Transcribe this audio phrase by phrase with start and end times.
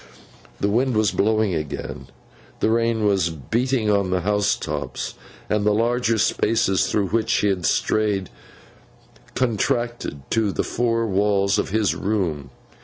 [0.59, 2.07] The wind was blowing again,
[2.59, 5.13] the rain was beating on the house tops,
[5.47, 8.31] and the larger spaces through which he had strayed
[9.35, 12.49] contracted to the four walls of his room.